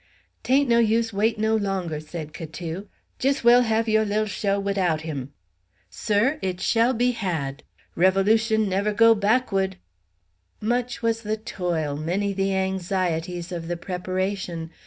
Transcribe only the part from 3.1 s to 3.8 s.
"jis well